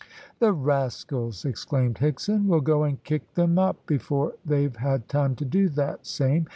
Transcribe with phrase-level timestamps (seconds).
[0.39, 2.47] "The rascals!" exclaimed Higson.
[2.47, 6.47] "We'll go and kick them up before they've had time to do that same.